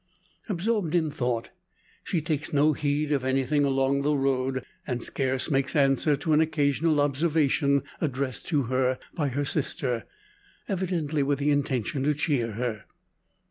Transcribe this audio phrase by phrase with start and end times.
[0.49, 1.51] Absorbed in thought,
[2.03, 6.41] she takes no heed of anything along the road; and scarce makes answer to an
[6.41, 10.07] occasional observation addressed to her by her sifter,
[10.67, 12.85] evidently with the intention to cheer her.